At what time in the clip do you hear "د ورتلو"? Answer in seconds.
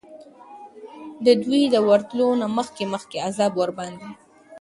1.73-2.27